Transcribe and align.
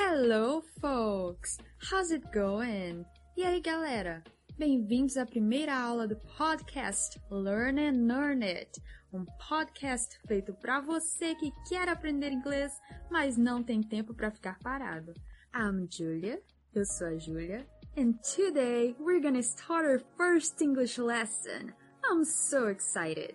Hello, 0.00 0.62
folks! 0.80 1.58
How's 1.90 2.12
it 2.12 2.24
going? 2.32 3.04
E 3.36 3.42
aí, 3.42 3.60
galera? 3.60 4.22
Bem-vindos 4.56 5.16
à 5.16 5.26
primeira 5.26 5.74
aula 5.76 6.06
do 6.06 6.14
podcast 6.36 7.20
Learn 7.32 7.80
and 7.80 8.06
Learn 8.06 8.44
It, 8.44 8.80
um 9.12 9.24
podcast 9.48 10.16
feito 10.28 10.54
para 10.54 10.80
você 10.80 11.34
que 11.34 11.50
quer 11.68 11.88
aprender 11.88 12.30
inglês, 12.30 12.72
mas 13.10 13.36
não 13.36 13.60
tem 13.60 13.82
tempo 13.82 14.14
para 14.14 14.30
ficar 14.30 14.56
parado. 14.60 15.12
I'm 15.52 15.88
Julia, 15.90 16.40
eu 16.72 16.84
sou 16.84 17.08
a 17.08 17.18
Julia, 17.18 17.66
and 17.96 18.12
today 18.22 18.94
we're 19.00 19.20
gonna 19.20 19.42
start 19.42 19.84
our 19.84 20.00
first 20.16 20.62
English 20.62 21.00
lesson. 21.00 21.72
I'm 22.04 22.24
so 22.24 22.70
excited! 22.70 23.34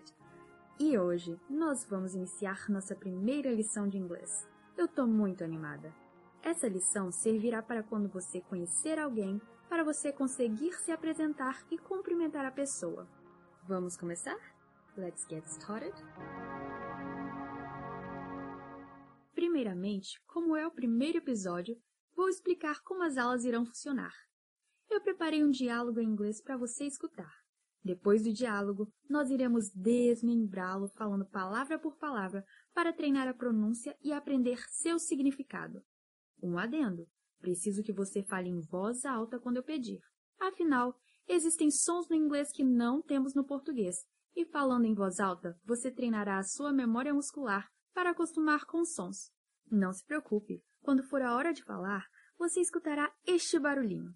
E 0.80 0.98
hoje 0.98 1.38
nós 1.50 1.86
vamos 1.90 2.16
iniciar 2.16 2.70
nossa 2.70 2.96
primeira 2.96 3.52
lição 3.52 3.90
de 3.90 3.98
inglês. 3.98 4.48
Eu 4.78 4.88
tô 4.88 5.06
muito 5.06 5.44
animada. 5.44 6.03
Essa 6.44 6.68
lição 6.68 7.10
servirá 7.10 7.64
para 7.64 7.82
quando 7.82 8.10
você 8.10 8.42
conhecer 8.42 9.00
alguém, 9.00 9.42
para 9.70 9.82
você 9.82 10.12
conseguir 10.12 10.74
se 10.74 10.92
apresentar 10.92 11.66
e 11.72 11.78
cumprimentar 11.78 12.44
a 12.46 12.52
pessoa. 12.52 13.08
Vamos 13.66 13.96
começar? 13.96 14.38
Let's 14.98 15.26
get 15.30 15.46
started. 15.46 15.94
Primeiramente, 19.34 20.22
como 20.28 20.54
é 20.54 20.68
o 20.68 20.72
primeiro 20.72 21.20
episódio, 21.20 21.82
vou 22.14 22.28
explicar 22.28 22.82
como 22.84 23.04
as 23.04 23.18
aulas 23.18 23.46
irão 23.46 23.66
funcionar. 23.66 24.14
Eu 24.90 25.00
preparei 25.00 25.46
um 25.46 25.50
diálogo 25.50 26.02
em 26.02 26.10
inglês 26.10 26.42
para 26.42 26.58
você 26.58 26.86
escutar. 26.86 27.34
Depois 27.82 28.22
do 28.22 28.34
diálogo, 28.34 28.92
nós 29.10 29.30
iremos 29.30 29.70
desmembrá-lo 29.70 30.90
falando 30.90 31.26
palavra 31.26 31.80
por 31.80 31.96
palavra 31.96 32.46
para 32.74 32.92
treinar 32.92 33.30
a 33.30 33.34
pronúncia 33.34 33.98
e 34.04 34.12
aprender 34.12 34.60
seu 34.68 35.00
significado. 35.00 35.82
Um 36.44 36.58
adendo: 36.58 37.08
preciso 37.40 37.82
que 37.82 37.94
você 37.94 38.22
fale 38.22 38.50
em 38.50 38.60
voz 38.60 39.06
alta 39.06 39.40
quando 39.40 39.58
eu 39.58 39.64
pedir. 39.64 40.02
Afinal, 40.38 40.94
existem 41.26 41.72
sons 41.72 42.10
no 42.10 42.16
inglês 42.18 42.52
que 42.52 42.66
não 42.66 43.02
temos 43.02 43.34
no 43.34 43.46
português, 43.46 43.96
e 44.36 44.46
falando 44.46 44.86
em 44.86 44.94
voz 44.94 45.22
alta, 45.22 45.58
você 45.64 45.90
treinará 45.90 46.38
a 46.38 46.44
sua 46.44 46.74
memória 46.74 47.14
muscular 47.14 47.72
para 47.94 48.10
acostumar 48.10 48.66
com 48.66 48.82
os 48.82 48.94
sons. 48.94 49.32
Não 49.72 49.94
se 49.94 50.06
preocupe, 50.06 50.62
quando 50.82 51.02
for 51.04 51.22
a 51.22 51.34
hora 51.34 51.54
de 51.54 51.64
falar, 51.64 52.06
você 52.38 52.60
escutará 52.60 53.10
este 53.26 53.58
barulhinho. 53.58 54.14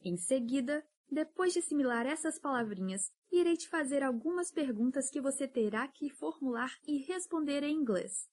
Em 0.00 0.16
seguida, 0.16 0.86
depois 1.10 1.52
de 1.52 1.58
assimilar 1.58 2.06
essas 2.06 2.38
palavrinhas, 2.38 3.10
irei 3.32 3.56
te 3.56 3.68
fazer 3.68 4.02
algumas 4.02 4.52
perguntas 4.52 5.10
que 5.10 5.20
você 5.20 5.48
terá 5.48 5.88
que 5.88 6.10
formular 6.10 6.70
e 6.86 6.98
responder 6.98 7.64
em 7.64 7.74
inglês. 7.74 8.28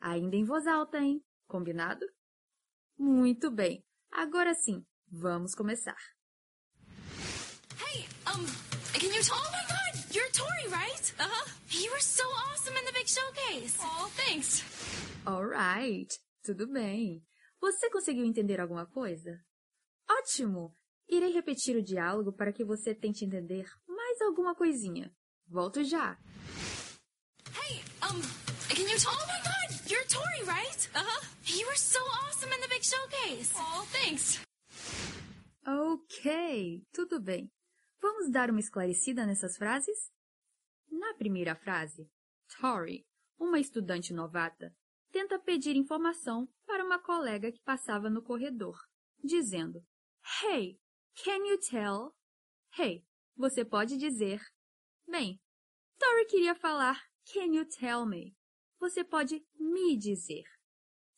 Ainda 0.00 0.36
em 0.36 0.44
voz 0.44 0.66
alta, 0.66 0.98
hein? 0.98 1.22
Combinado? 1.46 2.04
Muito 2.98 3.50
bem. 3.50 3.84
Agora 4.10 4.54
sim, 4.54 4.84
vamos 5.10 5.54
começar. 5.54 5.96
Hey, 7.78 8.06
um, 8.26 8.44
can 8.98 9.08
you 9.14 9.22
talk? 9.22 9.42
Oh 9.46 9.52
my 9.52 9.64
god, 9.68 10.14
you're 10.14 10.30
Tori, 10.32 10.68
right? 10.70 11.14
Uh-huh. 11.18 11.50
You 11.70 11.90
were 11.90 12.02
so 12.02 12.24
awesome 12.24 12.76
in 12.76 12.84
the 12.84 12.92
big 12.92 13.08
showcase. 13.08 13.78
Oh, 13.80 14.10
thanks. 14.16 14.62
Alright, 15.26 16.18
tudo 16.42 16.66
bem. 16.66 17.22
Você 17.60 17.90
conseguiu 17.90 18.24
entender 18.24 18.60
alguma 18.60 18.86
coisa? 18.86 19.40
Ótimo! 20.08 20.74
Irei 21.08 21.32
repetir 21.32 21.76
o 21.76 21.82
diálogo 21.82 22.32
para 22.32 22.52
que 22.52 22.64
você 22.64 22.94
tente 22.94 23.24
entender 23.24 23.66
mais 23.86 24.20
alguma 24.22 24.54
coisinha. 24.54 25.12
Volto 25.46 25.84
já. 25.84 26.18
Hey, 27.54 27.82
um, 28.02 28.20
can 28.68 28.82
you 28.82 28.98
talk? 28.98 29.16
Oh 29.16 29.26
my 29.26 29.40
god, 29.42 29.65
you're 29.90 30.04
Tori, 30.08 30.42
right? 30.46 30.88
Uh-huh. 30.94 31.20
You 31.46 31.66
were 31.66 31.76
so 31.76 31.98
awesome 31.98 32.52
in 32.52 32.60
the 32.60 32.68
big 32.68 32.82
showcase. 32.82 33.52
Oh, 33.56 33.86
thanks. 33.92 34.40
Ok, 35.66 36.82
tudo 36.92 37.20
bem. 37.20 37.50
Vamos 38.00 38.30
dar 38.30 38.50
uma 38.50 38.60
esclarecida 38.60 39.26
nessas 39.26 39.56
frases? 39.56 40.10
Na 40.90 41.14
primeira 41.14 41.54
frase, 41.54 42.08
Tori, 42.60 43.06
uma 43.38 43.58
estudante 43.58 44.12
novata, 44.12 44.74
tenta 45.10 45.38
pedir 45.38 45.76
informação 45.76 46.48
para 46.66 46.84
uma 46.84 46.98
colega 46.98 47.50
que 47.50 47.62
passava 47.62 48.08
no 48.10 48.22
corredor, 48.22 48.76
dizendo: 49.22 49.82
Hey, 50.42 50.78
Can 51.24 51.46
you 51.46 51.58
tell? 51.58 52.14
Hey, 52.78 53.02
você 53.36 53.64
pode 53.64 53.96
dizer. 53.96 54.40
Bem, 55.08 55.40
Tori 55.98 56.26
queria 56.26 56.54
falar 56.54 57.00
Can 57.32 57.54
you 57.54 57.64
tell 57.64 58.06
me? 58.06 58.35
Você 58.86 59.02
pode 59.02 59.44
me 59.58 59.96
dizer. 59.96 60.44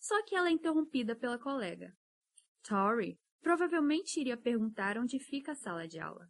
Só 0.01 0.25
que 0.25 0.35
ela 0.35 0.49
é 0.49 0.53
interrompida 0.53 1.15
pela 1.15 1.39
colega. 1.39 1.95
Tori 2.63 3.21
provavelmente 3.43 4.19
iria 4.19 4.39
perguntar 4.39 4.97
onde 4.97 5.19
fica 5.19 5.53
a 5.53 5.55
sala 5.55 5.87
de 5.87 6.01
aula. 6.01 6.27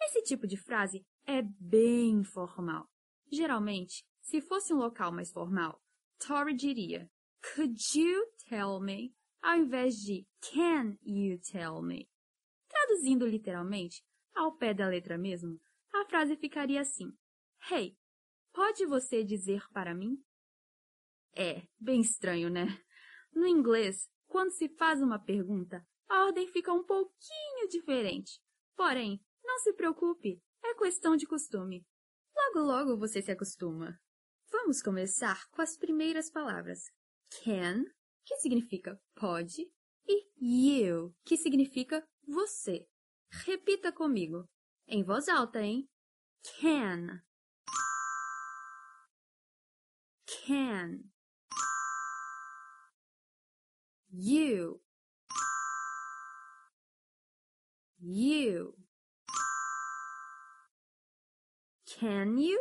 Esse 0.00 0.22
tipo 0.22 0.46
de 0.46 0.56
frase 0.56 1.04
é 1.26 1.42
bem 1.42 2.24
formal. 2.24 2.88
Geralmente, 3.30 4.02
se 4.22 4.40
fosse 4.40 4.72
um 4.72 4.78
local 4.78 5.12
mais 5.12 5.30
formal, 5.30 5.78
Tori 6.26 6.54
diria 6.54 7.06
Could 7.54 7.78
you 7.94 8.24
tell 8.48 8.80
me? 8.80 9.14
ao 9.42 9.58
invés 9.58 9.94
de 9.94 10.26
Can 10.40 10.96
you 11.02 11.38
tell 11.38 11.82
me? 11.82 12.08
Traduzindo 12.66 13.26
literalmente, 13.26 14.02
ao 14.34 14.56
pé 14.56 14.72
da 14.72 14.88
letra 14.88 15.18
mesmo, 15.18 15.60
a 15.92 16.06
frase 16.06 16.34
ficaria 16.34 16.80
assim: 16.80 17.12
Hey, 17.70 17.94
pode 18.54 18.86
você 18.86 19.22
dizer 19.22 19.62
para 19.70 19.94
mim? 19.94 20.18
É, 21.40 21.62
bem 21.78 22.00
estranho, 22.00 22.50
né? 22.50 22.66
No 23.32 23.46
inglês, 23.46 24.10
quando 24.26 24.50
se 24.50 24.68
faz 24.70 25.00
uma 25.00 25.20
pergunta, 25.20 25.86
a 26.08 26.24
ordem 26.24 26.48
fica 26.48 26.72
um 26.72 26.82
pouquinho 26.82 27.68
diferente. 27.70 28.40
Porém, 28.74 29.24
não 29.44 29.60
se 29.60 29.72
preocupe, 29.72 30.42
é 30.64 30.74
questão 30.74 31.14
de 31.14 31.28
costume. 31.28 31.86
Logo 32.36 32.66
logo 32.66 32.98
você 32.98 33.22
se 33.22 33.30
acostuma. 33.30 33.96
Vamos 34.50 34.82
começar 34.82 35.48
com 35.50 35.62
as 35.62 35.76
primeiras 35.76 36.28
palavras. 36.28 36.80
Can, 37.44 37.84
que 38.24 38.34
significa 38.38 39.00
pode, 39.14 39.70
e 40.08 40.80
you, 40.80 41.14
que 41.24 41.36
significa 41.36 42.04
você. 42.26 42.84
Repita 43.30 43.92
comigo. 43.92 44.44
Em 44.88 45.04
voz 45.04 45.28
alta, 45.28 45.62
hein? 45.62 45.88
Can. 46.60 47.22
Can. 50.26 50.98
You. 54.20 54.80
You. 58.00 58.74
Can 61.86 62.36
you? 62.36 62.58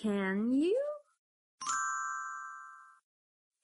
Can 0.00 0.50
you? 0.50 0.74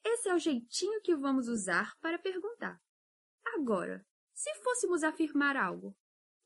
Esse 0.04 0.28
é 0.28 0.34
o 0.34 0.38
jeitinho 0.38 1.00
que 1.02 1.16
vamos 1.16 1.48
usar 1.48 1.92
para 2.00 2.20
perguntar. 2.20 2.80
Agora, 3.56 4.06
se 4.32 4.54
fôssemos 4.62 5.02
afirmar 5.02 5.56
algo, 5.56 5.92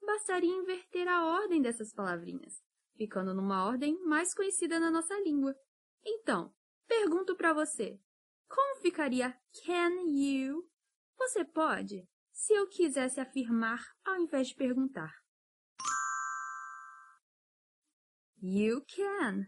bastaria 0.01 0.57
inverter 0.57 1.07
a 1.07 1.27
ordem 1.27 1.61
dessas 1.61 1.93
palavrinhas, 1.93 2.63
ficando 2.97 3.35
numa 3.35 3.67
ordem 3.67 4.03
mais 4.07 4.33
conhecida 4.33 4.81
na 4.81 4.91
nossa 4.91 5.15
língua. 5.21 5.55
Então, 6.03 6.51
pergunto 6.93 7.35
para 7.35 7.55
você: 7.55 7.99
como 8.47 8.83
ficaria 8.83 9.35
can 9.65 10.03
you? 10.07 10.69
Você 11.17 11.43
pode, 11.45 12.07
se 12.33 12.53
eu 12.53 12.69
quisesse 12.69 13.19
afirmar 13.19 13.83
ao 14.05 14.17
invés 14.17 14.49
de 14.49 14.55
perguntar. 14.55 15.11
You 18.43 18.85
can. 18.85 19.47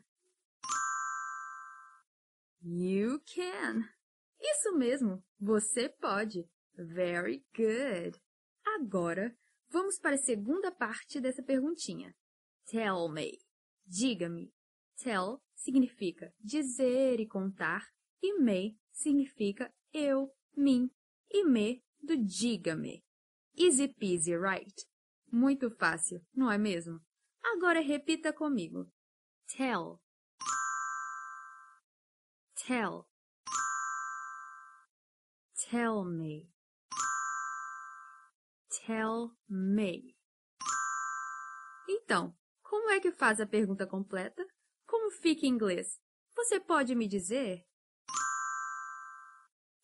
You 2.63 3.21
can. 3.35 3.83
Isso 4.41 4.73
mesmo, 4.79 5.23
você 5.39 5.89
pode. 5.89 6.49
Very 6.77 7.45
good. 7.55 8.19
Agora, 8.65 9.37
vamos 9.69 9.99
para 9.99 10.15
a 10.15 10.19
segunda 10.19 10.73
parte 10.73 11.21
dessa 11.21 11.43
perguntinha. 11.43 12.15
Tell 12.67 13.09
me. 13.11 13.39
Diga-me. 13.85 14.55
Tell 14.97 15.43
significa 15.55 16.33
dizer 16.41 17.21
e 17.21 17.27
contar, 17.27 17.87
e 18.23 18.39
me 18.39 18.79
significa 18.93 19.73
eu, 19.93 20.31
mim, 20.57 20.91
e 21.31 21.45
me 21.45 21.83
do 22.03 22.17
diga-me. 22.17 23.05
Easy 23.57 23.89
peasy, 23.89 24.37
right? 24.37 24.75
Muito 25.31 25.71
fácil, 25.71 26.21
não 26.35 26.51
é 26.51 26.59
mesmo? 26.59 27.01
Agora 27.43 27.81
repita 27.81 28.33
comigo. 28.33 28.91
Tell. 29.57 30.01
Tell. 32.67 33.07
Tell 35.71 36.05
me. 36.05 36.51
Tell 38.87 39.31
me. 39.49 40.17
Então, 41.89 42.37
como 42.63 42.91
é 42.91 43.01
que 43.01 43.13
faz 43.13 43.41
a 43.41 43.47
pergunta 43.47 43.87
completa? 43.87 44.45
Fica 45.21 45.47
em 45.47 45.51
inglês? 45.51 46.01
Você 46.35 46.61
pode 46.61 46.95
me 46.95 47.09
dizer? 47.09 47.65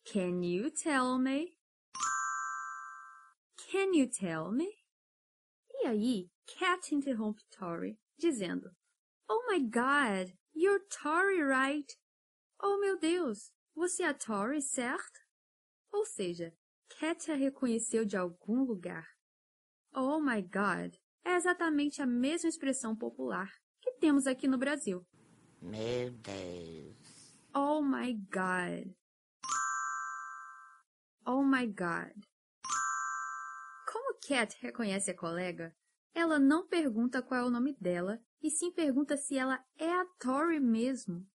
Can 0.05 0.43
you 0.43 0.69
tell 0.71 1.17
me? 1.17 1.57
Can 3.71 3.93
you 3.93 4.07
tell 4.09 4.51
me? 4.51 4.67
E 5.73 5.87
aí, 5.87 6.29
Cat 6.45 6.93
interrompe 6.93 7.41
Tori, 7.49 7.97
dizendo, 8.17 8.69
Oh 9.29 9.43
my 9.49 9.59
God, 9.59 10.33
you're 10.53 10.85
Tori, 10.89 11.41
right? 11.41 11.91
Oh 12.61 12.77
meu 12.79 12.99
Deus, 12.99 13.51
você 13.73 14.03
é 14.03 14.13
Tori, 14.13 14.61
certo? 14.61 15.19
Ou 15.91 16.05
seja, 16.05 16.53
Cat 16.99 17.31
a 17.31 17.35
reconheceu 17.35 18.05
de 18.05 18.17
algum 18.17 18.63
lugar. 18.63 19.07
Oh 19.93 20.19
my 20.19 20.41
God 20.41 20.95
é 21.23 21.35
exatamente 21.35 22.01
a 22.01 22.05
mesma 22.05 22.49
expressão 22.49 22.95
popular 22.95 23.49
que 23.81 23.93
temos 23.93 24.27
aqui 24.27 24.47
no 24.47 24.57
Brasil. 24.57 25.05
Meu 25.61 26.09
Deus. 26.11 27.35
Oh 27.53 27.81
my 27.83 28.13
God. 28.31 28.95
Oh 31.23 31.43
my 31.43 31.67
God. 31.67 32.25
Como 33.85 34.17
Cat 34.27 34.57
reconhece 34.59 35.11
a 35.11 35.15
colega, 35.15 35.75
ela 36.15 36.39
não 36.39 36.67
pergunta 36.67 37.21
qual 37.21 37.41
é 37.41 37.43
o 37.43 37.51
nome 37.51 37.75
dela, 37.79 38.19
e 38.41 38.49
sim 38.49 38.71
pergunta 38.71 39.15
se 39.15 39.37
ela 39.37 39.63
é 39.77 39.91
a 39.91 40.05
Tori 40.17 40.59
mesmo. 40.59 41.27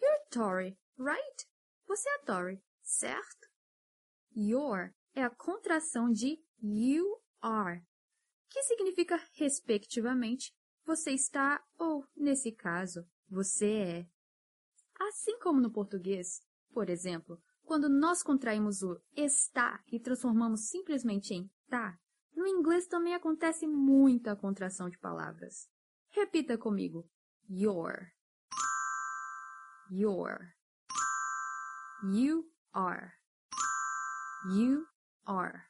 You're 0.00 0.26
Tori, 0.30 0.78
right? 0.98 1.46
Você 1.86 2.08
é 2.10 2.14
a 2.16 2.24
Tori, 2.24 2.62
certo? 2.82 3.48
Your 4.36 4.94
é 5.14 5.24
a 5.24 5.30
contração 5.30 6.12
de 6.12 6.38
you 6.62 7.20
are, 7.40 7.82
que 8.50 8.62
significa, 8.64 9.16
respectivamente, 9.32 10.54
você 10.84 11.12
está 11.12 11.64
ou, 11.78 12.06
nesse 12.14 12.52
caso, 12.52 13.08
você 13.30 13.72
é. 13.72 14.06
Assim 14.98 15.38
como 15.38 15.60
no 15.60 15.70
português, 15.70 16.40
por 16.72 16.90
exemplo, 16.90 17.40
quando 17.64 17.88
nós 17.88 18.22
contraímos 18.22 18.82
o 18.82 19.00
está 19.14 19.82
e 19.86 20.00
transformamos 20.00 20.68
simplesmente 20.68 21.32
em 21.32 21.48
tá, 21.68 21.96
no 22.34 22.46
inglês 22.46 22.86
também 22.86 23.14
acontece 23.14 23.66
muita 23.66 24.36
contração 24.36 24.88
de 24.88 24.98
palavras. 24.98 25.68
Repita 26.10 26.58
comigo. 26.58 27.08
Your. 27.48 28.08
Your. 29.90 30.52
You 32.02 32.50
are. 32.72 33.12
You 34.52 34.86
are. 35.24 35.62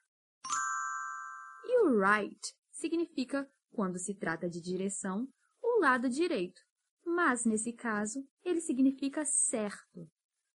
E 1.65 1.81
o 1.83 1.99
right 1.99 2.41
significa, 2.71 3.51
quando 3.73 3.99
se 3.99 4.15
trata 4.15 4.49
de 4.49 4.61
direção, 4.61 5.29
o 5.63 5.81
lado 5.81 6.09
direito. 6.09 6.61
Mas, 7.05 7.45
nesse 7.45 7.73
caso, 7.73 8.27
ele 8.45 8.61
significa 8.61 9.25
certo. 9.25 10.11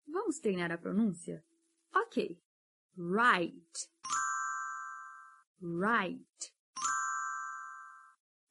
Vamos 0.07 0.39
treinar 0.39 0.71
a 0.71 0.79
pronúncia? 0.79 1.45
Ok. 1.95 2.41
Right. 2.97 3.91
Right. 5.61 6.53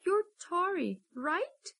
You're 0.05 0.25
Tori, 0.39 1.03
right? 1.15 1.75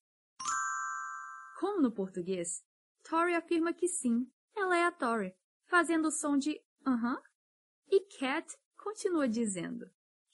Como 1.58 1.80
no 1.80 1.90
português, 1.90 2.64
Tori 3.02 3.34
afirma 3.34 3.72
que 3.72 3.88
sim, 3.88 4.30
ela 4.54 4.76
é 4.76 4.84
a 4.84 4.92
Tori, 4.92 5.34
fazendo 5.66 6.08
o 6.08 6.10
som 6.10 6.36
de 6.36 6.60
aham. 6.86 7.14
Uh 7.14 7.18
-huh. 7.18 7.22
E 7.90 8.00
Cat 8.18 8.56
continua 8.76 9.28
dizendo: 9.28 9.90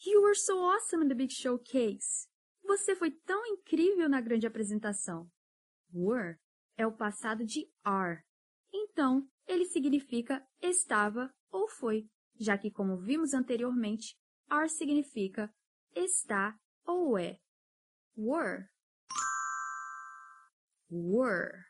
You 0.07 0.23
were 0.23 0.35
so 0.35 0.59
awesome 0.59 1.05
in 1.05 1.09
the 1.09 1.15
big 1.15 1.33
showcase. 1.33 2.29
Você 2.63 2.95
foi 2.95 3.11
tão 3.11 3.45
incrível 3.47 4.09
na 4.09 4.21
grande 4.21 4.47
apresentação. 4.47 5.31
Were 5.93 6.39
é 6.77 6.87
o 6.87 6.97
passado 6.97 7.45
de 7.45 7.69
are. 7.83 8.23
Então, 8.73 9.29
ele 9.47 9.65
significa 9.65 10.47
estava 10.61 11.33
ou 11.51 11.69
foi, 11.69 12.09
já 12.39 12.57
que, 12.57 12.71
como 12.71 12.99
vimos 12.99 13.35
anteriormente, 13.35 14.17
are 14.49 14.69
significa 14.69 15.53
está 15.95 16.59
ou 16.85 17.19
é. 17.19 17.39
Were. 18.17 18.69
Were. 20.91 21.65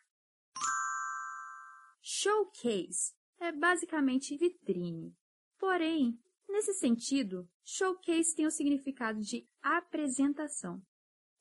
Showcase 2.03 3.15
é 3.41 3.53
basicamente 3.53 4.37
vitrine. 4.37 5.17
Porém, 5.59 6.21
Nesse 6.49 6.73
sentido, 6.73 7.47
showcase 7.63 8.35
tem 8.35 8.47
o 8.47 8.51
significado 8.51 9.21
de 9.21 9.47
apresentação. 9.61 10.83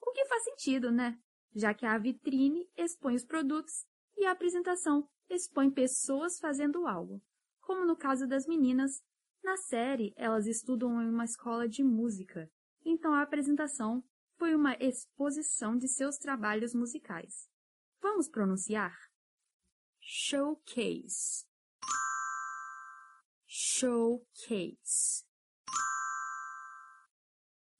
O 0.01 0.11
que 0.11 0.25
faz 0.25 0.43
sentido, 0.43 0.91
né? 0.91 1.17
Já 1.57 1.73
que 1.73 1.85
a 1.85 1.97
vitrine 1.97 2.69
expõe 2.77 3.15
os 3.15 3.25
produtos 3.25 3.85
e 4.15 4.25
a 4.25 4.31
apresentação 4.31 5.09
expõe 5.27 5.71
pessoas 5.71 6.39
fazendo 6.39 6.85
algo. 6.85 7.19
Como 7.61 7.83
no 7.83 7.97
caso 7.97 8.27
das 8.27 8.45
meninas, 8.45 9.01
na 9.43 9.57
série 9.57 10.13
elas 10.15 10.45
estudam 10.45 11.01
em 11.01 11.09
uma 11.09 11.25
escola 11.25 11.67
de 11.67 11.83
música, 11.83 12.47
então 12.85 13.13
a 13.13 13.23
apresentação 13.23 14.03
foi 14.37 14.53
uma 14.53 14.75
exposição 14.79 15.75
de 15.75 15.87
seus 15.87 16.17
trabalhos 16.17 16.75
musicais. 16.75 17.49
Vamos 17.99 18.29
pronunciar? 18.29 18.95
Showcase 19.99 21.47
showcase. 23.77 25.25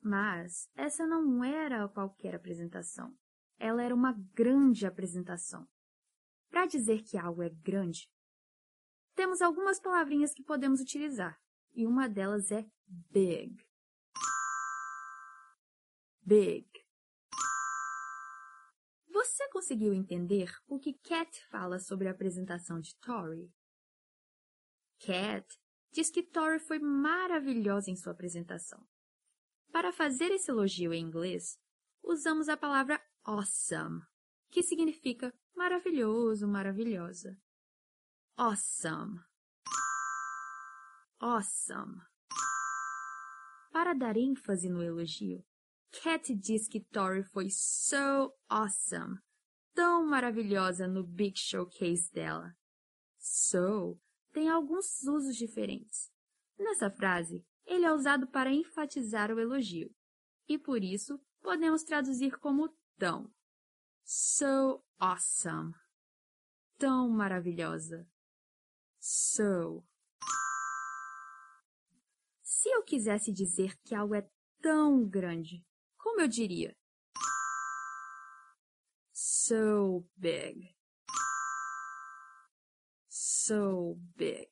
Mas 0.02 0.70
essa 0.76 1.06
não 1.06 1.44
era 1.44 1.88
qualquer 1.90 2.34
apresentação. 2.34 3.14
Ela 3.58 3.84
era 3.84 3.96
uma 3.96 4.14
grande 4.34 4.86
apresentação. 4.86 5.68
Para 6.50 6.66
dizer 6.66 7.04
que 7.04 7.18
algo 7.18 7.42
é 7.42 7.50
grande, 7.50 8.10
temos 9.16 9.42
algumas 9.42 9.80
palavrinhas 9.80 10.34
que 10.34 10.44
podemos 10.44 10.80
utilizar, 10.80 11.42
e 11.74 11.86
uma 11.86 12.08
delas 12.08 12.52
é 12.52 12.70
big. 12.88 13.66
Big. 16.22 16.68
Você 19.10 19.50
conseguiu 19.50 19.94
entender 19.94 20.54
o 20.68 20.78
que 20.78 20.94
Cat 20.94 21.44
fala 21.50 21.80
sobre 21.80 22.08
a 22.08 22.12
apresentação 22.12 22.80
de 22.80 22.96
Tori? 22.98 23.52
Cat 25.00 25.48
diz 25.92 26.12
que 26.12 26.22
Tori 26.22 26.60
foi 26.60 26.78
maravilhosa 26.78 27.90
em 27.90 27.96
sua 27.96 28.14
apresentação. 28.14 28.88
Para 29.72 29.92
fazer 29.92 30.32
esse 30.32 30.52
elogio 30.52 30.94
em 30.94 31.04
inglês, 31.04 31.60
usamos 32.04 32.50
a 32.50 32.56
palavra 32.56 33.02
awesome, 33.28 34.02
que 34.50 34.64
significa 34.64 35.34
maravilhoso, 35.56 36.48
maravilhosa. 36.48 37.38
Awesome. 38.38 39.20
Awesome. 41.20 42.02
Para 43.72 43.94
dar 43.94 44.16
ênfase 44.16 44.70
no 44.70 44.82
elogio, 44.82 45.44
Cat 45.92 46.34
diz 46.34 46.68
que 46.68 46.80
Tori 46.80 47.24
foi 47.24 47.50
so 47.50 48.34
awesome, 48.50 49.20
tão 49.74 50.06
maravilhosa 50.06 50.88
no 50.88 51.04
Big 51.04 51.38
Showcase 51.38 52.12
dela. 52.12 52.56
So 53.18 54.00
tem 54.32 54.50
alguns 54.50 55.04
usos 55.04 55.36
diferentes. 55.36 56.12
Nessa 56.58 56.90
frase, 56.90 57.46
ele 57.66 57.86
é 57.86 57.92
usado 57.92 58.28
para 58.28 58.52
enfatizar 58.52 59.32
o 59.32 59.40
elogio, 59.40 59.94
e 60.48 60.58
por 60.58 60.84
isso 60.84 61.20
podemos 61.42 61.84
traduzir 61.84 62.38
como 62.40 62.74
tão. 62.98 63.34
So 64.04 64.84
awesome. 65.00 65.74
Tão 66.78 67.10
maravilhosa. 67.10 68.08
So. 69.00 69.84
Se 72.42 72.70
eu 72.70 72.84
quisesse 72.84 73.32
dizer 73.32 73.78
que 73.84 73.96
algo 73.96 74.16
é 74.16 74.30
tão 74.62 75.08
grande, 75.08 75.66
como 75.98 76.22
eu 76.22 76.28
diria? 76.28 76.76
So 79.14 80.08
big 80.16 80.78
so 83.48 83.98
big. 84.18 84.48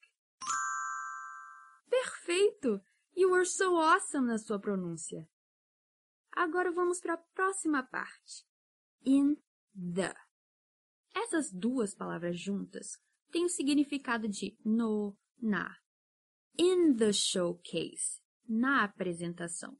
Perfeito! 1.89 2.81
You 3.13 3.31
were 3.31 3.45
so 3.45 3.75
awesome 3.75 4.27
na 4.27 4.37
sua 4.37 4.59
pronúncia. 4.59 5.27
Agora 6.35 6.69
vamos 6.71 6.99
para 6.99 7.13
a 7.13 7.23
próxima 7.33 7.81
parte. 7.81 8.45
In 9.05 9.37
the. 9.73 10.13
Essas 11.15 11.49
duas 11.51 11.95
palavras 11.95 12.37
juntas 12.37 12.99
têm 13.31 13.45
o 13.45 13.49
significado 13.49 14.27
de 14.27 14.57
no, 14.65 15.17
na. 15.41 15.77
In 16.57 16.95
the 16.95 17.13
showcase, 17.13 18.21
na 18.47 18.83
apresentação. 18.83 19.79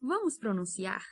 Vamos 0.00 0.38
pronunciar? 0.38 1.04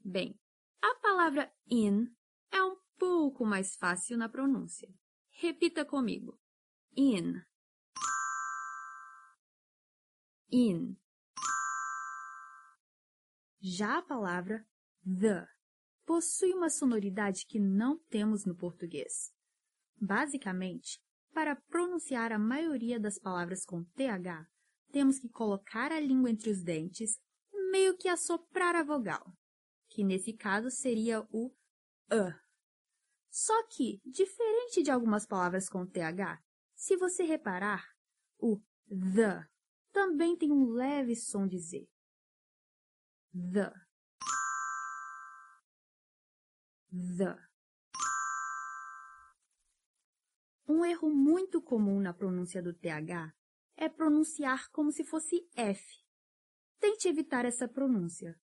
Bem, 0.00 0.36
a 0.82 0.94
palavra 1.00 1.52
in 1.70 2.06
é 2.50 2.62
um 2.62 2.76
pouco 2.98 3.44
mais 3.44 3.76
fácil 3.76 4.18
na 4.18 4.28
pronúncia. 4.28 4.92
Repita 5.30 5.84
comigo. 5.84 6.40
In. 6.96 7.40
In. 10.50 10.96
Já 13.68 13.98
a 13.98 14.02
palavra 14.02 14.64
the 15.04 15.44
possui 16.04 16.54
uma 16.54 16.70
sonoridade 16.70 17.44
que 17.44 17.58
não 17.58 17.98
temos 17.98 18.44
no 18.44 18.54
português. 18.54 19.32
Basicamente, 20.00 21.00
para 21.34 21.56
pronunciar 21.56 22.30
a 22.30 22.38
maioria 22.38 23.00
das 23.00 23.18
palavras 23.18 23.64
com 23.64 23.82
TH, 23.82 24.46
temos 24.92 25.18
que 25.18 25.28
colocar 25.28 25.90
a 25.90 25.98
língua 25.98 26.30
entre 26.30 26.48
os 26.48 26.62
dentes 26.62 27.18
meio 27.72 27.96
que 27.96 28.08
assoprar 28.08 28.76
a 28.76 28.84
vogal, 28.84 29.32
que 29.88 30.04
nesse 30.04 30.32
caso 30.32 30.70
seria 30.70 31.26
o 31.32 31.52
A. 32.08 32.38
Só 33.28 33.66
que, 33.66 34.00
diferente 34.04 34.80
de 34.80 34.92
algumas 34.92 35.26
palavras 35.26 35.68
com 35.68 35.84
TH, 35.84 36.40
se 36.76 36.96
você 36.96 37.24
reparar, 37.24 37.84
o 38.38 38.60
the 38.88 39.44
também 39.92 40.36
tem 40.36 40.52
um 40.52 40.70
leve 40.70 41.16
som 41.16 41.48
de 41.48 41.58
Z. 41.58 41.95
The. 43.36 43.70
The. 46.90 47.36
Um 50.66 50.82
erro 50.86 51.10
muito 51.10 51.60
comum 51.60 52.00
na 52.00 52.14
pronúncia 52.14 52.62
do 52.62 52.72
TH 52.72 53.34
é 53.76 53.90
pronunciar 53.90 54.70
como 54.70 54.90
se 54.90 55.04
fosse 55.04 55.46
F. 55.54 55.84
Tente 56.80 57.08
evitar 57.08 57.44
essa 57.44 57.68
pronúncia, 57.68 58.40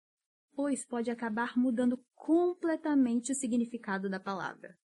pois 0.55 0.87
pode 0.87 1.11
acabar 1.11 1.59
mudando 1.59 2.01
completamente 2.15 3.33
o 3.33 3.35
significado 3.35 4.09
da 4.09 4.21
palavra. 4.21 4.79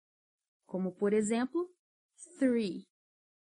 Como, 0.65 0.95
por 0.95 1.13
exemplo, 1.13 1.71
three, 2.39 2.87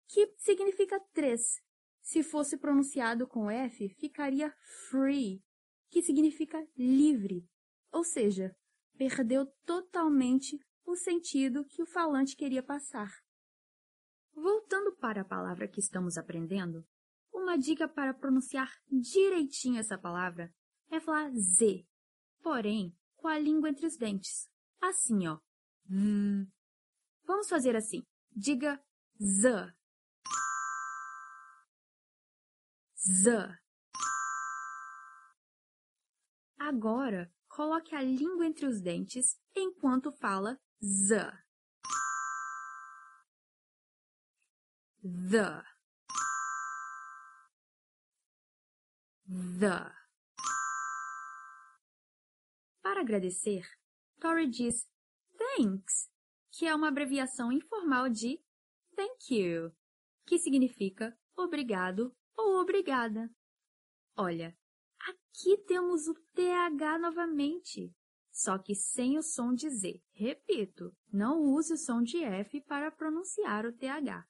que 0.07 0.33
significa 0.37 0.97
três. 1.13 1.61
Se 2.01 2.23
fosse 2.23 2.57
pronunciado 2.57 3.27
com 3.27 3.51
F, 3.51 3.89
ficaria 3.99 4.55
free, 4.89 5.43
que 5.89 6.01
significa 6.01 6.65
livre, 6.77 7.47
ou 7.91 8.03
seja, 8.03 8.55
perdeu 8.97 9.45
totalmente 9.65 10.59
o 10.85 10.95
sentido 10.95 11.65
que 11.65 11.81
o 11.81 11.85
falante 11.85 12.35
queria 12.35 12.63
passar. 12.63 13.11
Voltando 14.33 14.95
para 14.97 15.21
a 15.21 15.25
palavra 15.25 15.67
que 15.67 15.79
estamos 15.79 16.17
aprendendo, 16.17 16.85
uma 17.33 17.57
dica 17.57 17.87
para 17.87 18.13
pronunciar 18.13 18.71
direitinho 18.87 19.79
essa 19.79 19.97
palavra 19.97 20.53
é 20.89 20.99
falar 20.99 21.31
Z, 21.33 21.85
porém 22.41 22.95
com 23.15 23.27
a 23.27 23.37
língua 23.37 23.69
entre 23.69 23.85
os 23.85 23.97
dentes. 23.97 24.49
Assim, 24.81 25.27
ó. 25.27 25.39
Vamos 27.23 27.49
fazer 27.49 27.75
assim. 27.75 28.03
Diga 28.31 28.81
Z. 29.21 29.73
Z. 32.95 33.66
Agora, 36.59 37.31
coloque 37.47 37.95
a 37.95 38.01
língua 38.01 38.45
entre 38.45 38.65
os 38.65 38.81
dentes 38.81 39.39
enquanto 39.55 40.11
fala 40.11 40.59
Z. 40.83 41.31
The. 45.01 45.63
The. 49.59 49.91
Para 52.81 53.01
agradecer, 53.01 53.63
Tori 54.19 54.47
diz 54.47 54.87
thanks, 55.37 56.09
que 56.51 56.65
é 56.65 56.73
uma 56.73 56.87
abreviação 56.87 57.51
informal 57.51 58.09
de 58.09 58.41
thank 58.95 59.33
you, 59.33 59.71
que 60.25 60.39
significa 60.39 61.17
obrigado 61.35 62.15
ou 62.35 62.59
obrigada. 62.59 63.29
Olha, 64.15 64.57
aqui 65.37 65.55
temos 65.65 66.07
o 66.07 66.15
TH 66.33 66.97
novamente, 66.97 67.93
só 68.31 68.57
que 68.57 68.73
sem 68.73 69.17
o 69.17 69.21
som 69.21 69.53
de 69.53 69.69
Z. 69.69 70.01
Repito, 70.11 70.95
não 71.13 71.41
use 71.41 71.73
o 71.73 71.77
som 71.77 72.01
de 72.01 72.23
F 72.23 72.59
para 72.61 72.91
pronunciar 72.91 73.65
o 73.65 73.71
TH. 73.71 74.27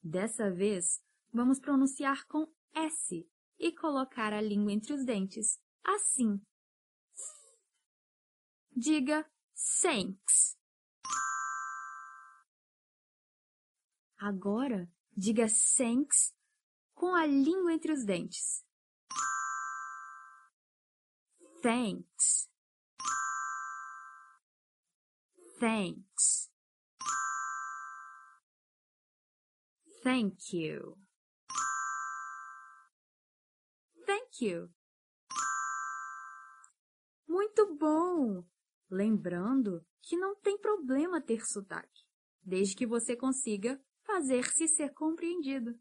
Dessa 0.00 0.50
vez, 0.50 1.02
vamos 1.32 1.58
pronunciar 1.58 2.24
com 2.28 2.46
S 2.72 3.28
e 3.58 3.72
colocar 3.72 4.32
a 4.32 4.40
língua 4.40 4.72
entre 4.72 4.92
os 4.92 5.04
dentes, 5.04 5.58
assim. 5.82 6.40
Diga 8.70 9.28
thanks. 9.82 10.56
Agora, 14.16 14.88
diga 15.16 15.46
thanks 15.76 16.32
com 16.94 17.14
a 17.14 17.26
língua 17.26 17.72
entre 17.72 17.92
os 17.92 18.04
dentes. 18.04 18.64
Thanks. 21.66 22.48
Thanks. 25.58 26.48
Thank 30.04 30.52
you. 30.52 30.96
Thank 34.06 34.44
you. 34.44 34.70
Muito 37.26 37.74
bom! 37.74 38.44
Lembrando 38.88 39.84
que 40.02 40.16
não 40.16 40.36
tem 40.36 40.56
problema 40.56 41.20
ter 41.20 41.44
sotaque, 41.44 42.04
desde 42.44 42.76
que 42.76 42.86
você 42.86 43.16
consiga 43.16 43.82
fazer-se 44.04 44.68
ser 44.68 44.94
compreendido. 44.94 45.76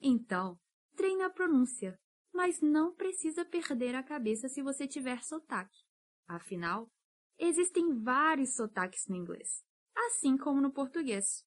Então, 0.00 0.56
treine 0.94 1.24
a 1.24 1.30
pronúncia, 1.30 1.98
mas 2.34 2.60
não 2.60 2.92
precisa 2.92 3.44
perder 3.44 3.94
a 3.94 4.02
cabeça 4.02 4.48
se 4.48 4.60
você 4.60 4.88
tiver 4.88 5.22
sotaque. 5.22 5.78
Afinal, 6.26 6.90
existem 7.38 8.02
vários 8.02 8.56
sotaques 8.56 9.06
no 9.08 9.14
inglês, 9.14 9.62
assim 10.08 10.36
como 10.36 10.60
no 10.60 10.72
português. 10.72 11.44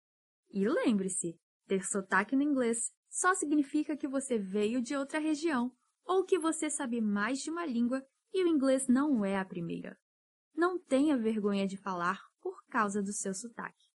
E 0.49 0.67
lembre-se, 0.67 1.37
ter 1.67 1.83
sotaque 1.85 2.35
no 2.35 2.41
inglês 2.41 2.89
só 3.09 3.35
significa 3.35 3.97
que 3.97 4.07
você 4.07 4.39
veio 4.39 4.81
de 4.81 4.95
outra 4.95 5.19
região 5.19 5.75
ou 6.05 6.23
que 6.23 6.39
você 6.39 6.69
sabe 6.69 7.01
mais 7.01 7.39
de 7.39 7.51
uma 7.51 7.65
língua 7.65 8.01
e 8.33 8.43
o 8.43 8.47
inglês 8.47 8.87
não 8.87 9.25
é 9.25 9.37
a 9.37 9.45
primeira. 9.45 9.97
Não 10.55 10.79
tenha 10.79 11.17
vergonha 11.17 11.67
de 11.67 11.77
falar 11.77 12.21
por 12.41 12.63
causa 12.67 13.03
do 13.03 13.11
seu 13.11 13.33
sotaque. 13.33 13.85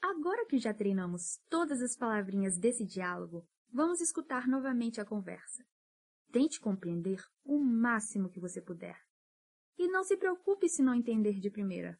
Agora 0.00 0.46
que 0.46 0.58
já 0.58 0.72
treinamos 0.72 1.38
todas 1.50 1.82
as 1.82 1.94
palavrinhas 1.94 2.58
desse 2.58 2.86
diálogo, 2.86 3.46
vamos 3.70 4.00
escutar 4.00 4.48
novamente 4.48 5.00
a 5.00 5.04
conversa. 5.04 5.62
Tente 6.32 6.60
compreender 6.60 7.22
o 7.44 7.58
máximo 7.58 8.28
que 8.28 8.40
você 8.40 8.60
puder. 8.60 8.96
E 9.78 9.88
não 9.88 10.04
se 10.04 10.16
preocupe 10.16 10.68
se 10.68 10.82
não 10.82 10.94
entender 10.94 11.38
de 11.38 11.50
primeira. 11.50 11.98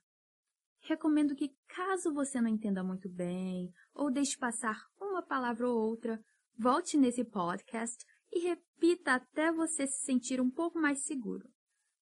Recomendo 0.81 1.35
que, 1.35 1.55
caso 1.69 2.13
você 2.13 2.41
não 2.41 2.49
entenda 2.49 2.83
muito 2.83 3.09
bem 3.09 3.73
ou 3.95 4.11
deixe 4.11 4.39
passar 4.39 4.81
uma 5.01 5.23
palavra 5.23 5.69
ou 5.69 5.77
outra, 5.77 6.21
volte 6.57 6.97
nesse 6.97 7.25
podcast 7.25 8.05
e 8.33 8.41
repita 8.41 9.15
até 9.15 9.53
você 9.53 9.87
se 9.87 10.05
sentir 10.05 10.41
um 10.41 10.51
pouco 10.51 10.79
mais 10.79 11.05
seguro. 11.05 11.49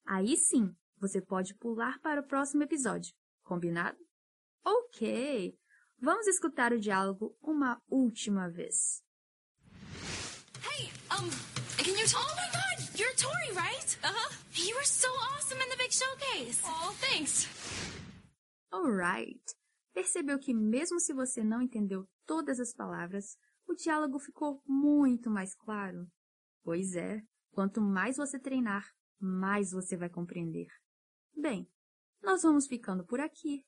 Aí 0.04 0.36
sim, 0.36 0.74
você 0.98 1.20
pode 1.20 1.54
pular 1.54 2.00
para 2.00 2.20
o 2.20 2.26
próximo 2.26 2.62
episódio. 2.62 3.14
Combinado? 3.44 3.98
Ok! 4.64 5.56
Vamos 6.00 6.26
escutar 6.26 6.72
o 6.72 6.80
diálogo 6.80 7.36
uma 7.40 7.80
última 7.88 8.48
vez. 8.48 9.02
Hey, 10.64 10.90
um, 11.12 11.61
can 11.78 11.96
you 11.96 12.06
talk? 12.06 12.24
Oh 12.24 12.34
my 12.36 12.48
god, 12.52 12.98
you're 12.98 13.14
Tori, 13.16 13.56
right? 13.56 13.96
Uh-huh. 14.04 14.30
You 14.54 14.74
were 14.74 14.84
so 14.84 15.08
awesome 15.08 15.58
in 15.60 15.68
the 15.70 15.76
big 15.76 15.92
showcase. 15.92 16.62
Oh, 16.64 16.94
thanks. 17.00 17.48
Alright. 18.72 19.42
Percebeu 19.94 20.38
que 20.38 20.54
mesmo 20.54 20.98
se 21.00 21.12
você 21.12 21.42
não 21.44 21.60
entendeu 21.60 22.06
todas 22.26 22.58
as 22.58 22.72
palavras, 22.72 23.36
o 23.68 23.74
diálogo 23.74 24.18
ficou 24.18 24.62
muito 24.66 25.30
mais 25.30 25.54
claro? 25.54 26.06
Pois 26.64 26.94
é, 26.94 27.20
quanto 27.50 27.80
mais 27.80 28.16
você 28.16 28.38
treinar, 28.38 28.84
mais 29.20 29.70
você 29.70 29.96
vai 29.96 30.08
compreender. 30.08 30.68
Bem, 31.36 31.68
nós 32.22 32.42
vamos 32.42 32.66
ficando 32.66 33.04
por 33.04 33.20
aqui. 33.20 33.64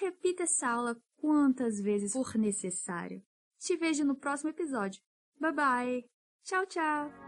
Repita 0.00 0.44
essa 0.44 0.68
aula 0.68 0.96
quantas 1.16 1.80
vezes 1.80 2.12
for 2.12 2.36
necessário. 2.36 3.22
Te 3.58 3.76
vejo 3.76 4.04
no 4.04 4.16
próximo 4.16 4.50
episódio. 4.50 5.02
Bye 5.40 5.52
bye! 5.52 6.10
Tchau, 6.44 6.66
tchau! 6.66 7.27